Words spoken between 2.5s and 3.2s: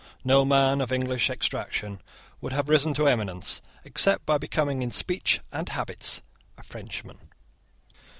have risen to